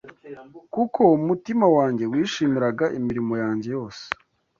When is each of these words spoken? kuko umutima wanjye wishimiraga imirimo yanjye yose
kuko 0.73 1.01
umutima 1.19 1.65
wanjye 1.75 2.03
wishimiraga 2.11 2.85
imirimo 2.99 3.33
yanjye 3.43 3.67
yose 3.77 4.03